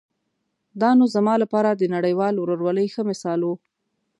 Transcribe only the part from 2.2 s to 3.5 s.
ورورولۍ ښه مثال و.